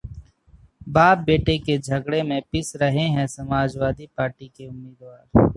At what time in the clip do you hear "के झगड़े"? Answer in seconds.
1.57-2.21